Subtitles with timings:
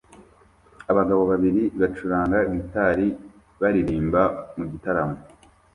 [0.91, 3.07] Abagabo babiri bacuranga gitari
[3.61, 4.21] baririmba
[4.57, 5.17] mu gitaramo